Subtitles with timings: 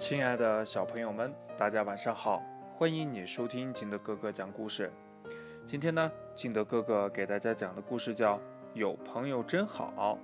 [0.00, 2.42] 亲爱的小朋友们，大家晚上好！
[2.74, 4.90] 欢迎你收听金德哥哥讲故事。
[5.66, 8.36] 今天呢，金德哥哥给大家讲的故事叫
[8.72, 10.18] 《有朋友真好》。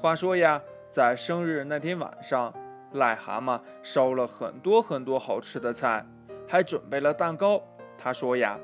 [0.00, 2.54] 话说呀，在生日那天晚上，
[2.94, 6.06] 癞蛤蟆烧了很多很多好吃的菜，
[6.46, 7.60] 还准备了蛋糕。
[7.98, 8.56] 他说呀：“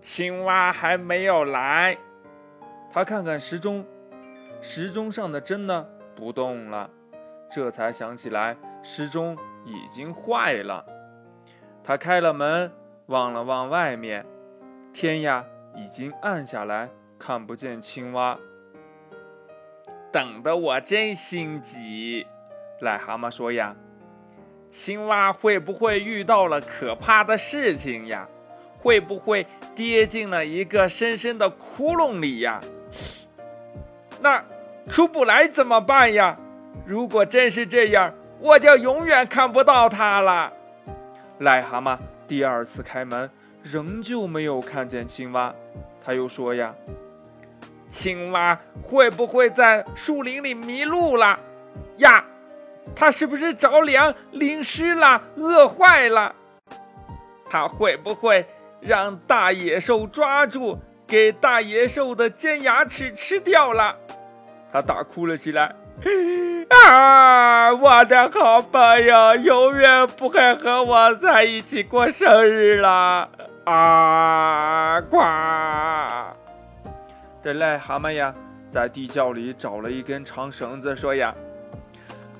[0.00, 1.98] 青蛙还没有来。”
[2.92, 3.84] 他看看时钟，
[4.60, 5.84] 时钟上的针呢
[6.14, 6.88] 不动了。
[7.54, 10.86] 这才想起来，时钟已经坏了。
[11.84, 12.72] 他开了门，
[13.06, 14.24] 望了望外面，
[14.94, 15.44] 天呀，
[15.76, 16.88] 已经暗下来，
[17.18, 18.38] 看不见青蛙。
[20.10, 22.26] 等得我真心急。
[22.80, 23.76] 癞蛤蟆说呀
[24.70, 28.26] ：“青蛙会不会遇到了可怕的事情呀？
[28.78, 32.60] 会不会跌进了一个深深的窟窿里呀？
[34.22, 34.42] 那
[34.88, 36.38] 出不来怎么办呀？”
[36.86, 40.52] 如果真是这样，我就永远看不到它了。
[41.40, 43.30] 癞蛤蟆第二次开门，
[43.62, 45.54] 仍旧没有看见青蛙。
[46.04, 46.74] 他又说：“呀，
[47.88, 51.38] 青蛙会不会在树林里迷路了？
[51.98, 52.24] 呀，
[52.96, 56.34] 它是不是着凉淋湿了，饿坏了？
[57.48, 58.44] 它会不会
[58.80, 63.96] 让大野兽抓住，给大野兽的尖牙齿吃掉了？”
[64.72, 65.74] 他大哭了起来。
[66.68, 67.72] 啊！
[67.74, 73.28] 我的好朋友永远不会和我在一起过生日了。
[73.64, 75.00] 啊！
[75.02, 75.18] 呱！
[77.42, 78.34] 这癞蛤蟆呀，
[78.70, 81.34] 在地窖里找了一根长绳子，说呀：“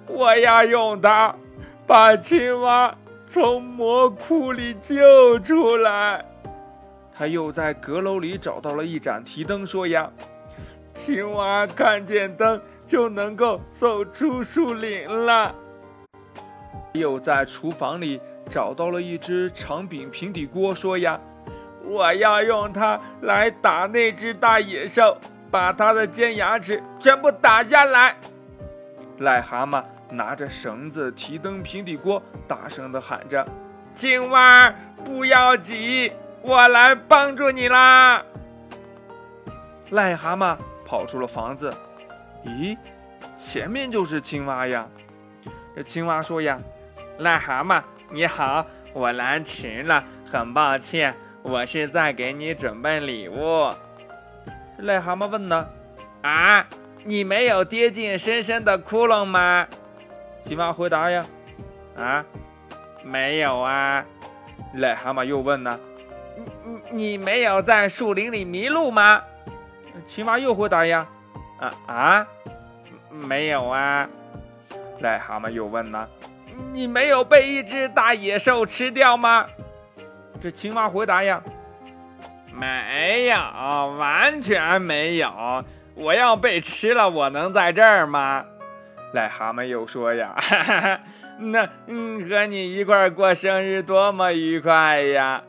[0.08, 1.34] 我要用它
[1.86, 2.94] 把青蛙
[3.26, 6.24] 从魔窟里救出来。”
[7.16, 10.10] 他又在阁楼里找到了一盏提灯，说呀
[10.94, 12.60] ：“青蛙看见灯。”
[12.92, 15.54] 就能够走出树林了。
[16.92, 21.18] 又在厨房里找到了一只长柄平底锅，说呀
[21.88, 25.16] ：“我要用它来打那只大野兽，
[25.50, 28.14] 把它的尖牙齿全部打下来。”
[29.20, 33.42] 癞蛤蟆拿着绳子提灯平底锅，大声地喊着
[33.96, 34.70] ：“青蛙，
[35.02, 36.12] 不要急，
[36.42, 38.22] 我来帮助你啦！”
[39.90, 41.72] 癞蛤蟆跑出了房子。
[42.44, 42.76] 咦，
[43.36, 44.86] 前面就是青蛙呀！
[45.74, 46.58] 这青蛙说呀
[47.20, 53.70] ：“癞蛤蟆，你好，我来迟了，很抱歉，我是在给你准备礼物。”
[54.80, 55.66] 癞蛤蟆问呢
[56.22, 56.66] ：“啊，
[57.04, 59.66] 你没有跌进深深的窟窿吗？”
[60.44, 61.24] 青蛙回答呀
[61.96, 62.24] ：“啊，
[63.04, 64.04] 没有啊。”
[64.74, 65.78] 癞蛤蟆又问呢
[66.36, 69.22] ：“你你你没有在树林里迷路吗？”
[70.04, 71.06] 青蛙又回答呀。
[71.62, 72.26] 啊啊，
[73.28, 74.08] 没有啊！
[75.00, 76.08] 癞蛤蟆又问呢
[76.72, 79.46] ：“你没有被一只大野兽吃掉吗？”
[80.42, 81.40] 这青蛙回答呀
[82.52, 83.36] ：“没有，
[83.96, 85.64] 完全没有。
[85.94, 88.44] 我要被吃了，我能在这儿吗？”
[89.14, 91.00] 癞蛤蟆又说呀：“哈哈，
[91.38, 95.42] 那嗯，和你一块过生日多么愉快呀！”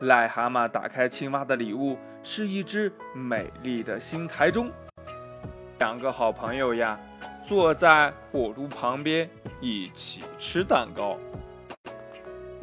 [0.00, 4.70] 癞蛤蟆打开青蛙的礼物，是一只美丽的新台钟。
[5.82, 6.96] 两个好朋友呀，
[7.44, 9.28] 坐在火炉旁边
[9.60, 11.18] 一起吃蛋糕。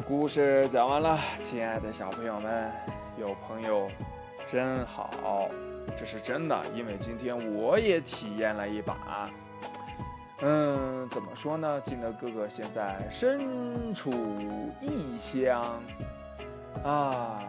[0.08, 2.72] 故事讲完了，亲爱的小朋友们，
[3.20, 3.90] 有朋友
[4.48, 5.50] 真好，
[5.98, 9.30] 这是真的，因为今天我也体验了一把。
[10.40, 11.82] 嗯，怎么说呢？
[11.82, 14.10] 金德哥哥现在身处
[14.80, 15.62] 异乡
[16.86, 17.44] 啊，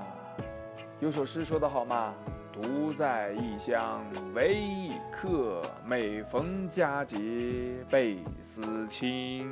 [0.98, 2.12] 有首诗说得好嘛。
[2.60, 4.04] 独在异乡
[4.34, 7.16] 为异客，每逢佳节
[7.90, 9.50] 倍思亲。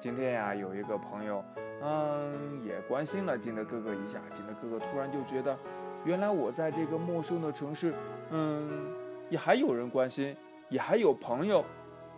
[0.00, 1.44] 今天呀，有一个朋友，
[1.80, 4.18] 嗯，也关心了金德哥哥一下。
[4.32, 5.56] 金德哥哥突然就觉得，
[6.04, 7.94] 原来我在这个陌生的城市，
[8.30, 8.92] 嗯，
[9.30, 10.36] 也还有人关心，
[10.68, 11.64] 也还有朋友，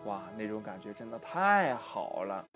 [0.06, 2.46] 哇，那种感觉真的太好了。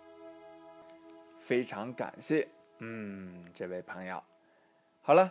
[1.39, 2.49] 非常感谢，
[2.79, 4.23] 嗯，这位朋友。
[5.03, 5.31] 好了。